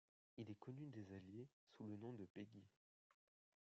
Il 0.39 0.49
est 0.49 0.55
connu 0.59 0.87
des 0.87 1.13
Alliés 1.13 1.47
sous 1.77 1.83
le 1.83 1.95
nom 1.95 2.11
de 2.13 2.25
Peggy. 2.33 2.63